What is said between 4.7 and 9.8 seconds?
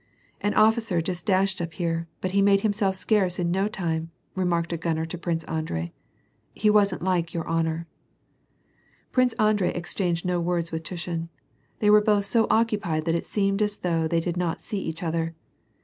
a gunner to Prince Andrei." He wasn't liice your honor." Prince Andrei